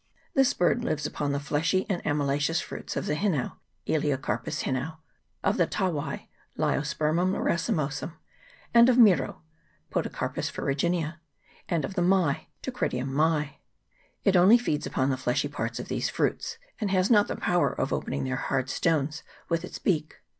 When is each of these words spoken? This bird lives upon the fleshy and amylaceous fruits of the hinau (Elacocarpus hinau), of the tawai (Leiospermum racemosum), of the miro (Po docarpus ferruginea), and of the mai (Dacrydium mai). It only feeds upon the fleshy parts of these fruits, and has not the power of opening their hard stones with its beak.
This 0.33 0.55
bird 0.55 0.83
lives 0.83 1.05
upon 1.05 1.31
the 1.31 1.39
fleshy 1.39 1.85
and 1.87 2.03
amylaceous 2.03 2.59
fruits 2.59 2.97
of 2.97 3.05
the 3.05 3.13
hinau 3.13 3.57
(Elacocarpus 3.85 4.63
hinau), 4.63 4.97
of 5.43 5.57
the 5.57 5.67
tawai 5.67 6.27
(Leiospermum 6.57 7.35
racemosum), 7.39 8.13
of 8.73 8.85
the 8.87 8.93
miro 8.99 9.43
(Po 9.91 10.01
docarpus 10.01 10.51
ferruginea), 10.51 11.17
and 11.69 11.85
of 11.85 11.93
the 11.93 12.01
mai 12.01 12.47
(Dacrydium 12.63 13.09
mai). 13.09 13.57
It 14.23 14.35
only 14.35 14.57
feeds 14.57 14.87
upon 14.87 15.11
the 15.11 15.17
fleshy 15.17 15.47
parts 15.47 15.79
of 15.79 15.87
these 15.87 16.09
fruits, 16.09 16.57
and 16.79 16.89
has 16.89 17.11
not 17.11 17.27
the 17.27 17.35
power 17.35 17.71
of 17.71 17.93
opening 17.93 18.23
their 18.23 18.37
hard 18.37 18.71
stones 18.71 19.21
with 19.49 19.63
its 19.63 19.77
beak. 19.77 20.15